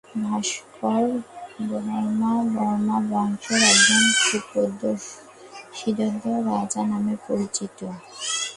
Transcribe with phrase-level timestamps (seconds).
[0.23, 1.03] ভাস্কর
[1.69, 7.79] বর্মা, বর্মা বংশের একজন সুপ্রসিদ্ধ রাজা নামে পরিচিত।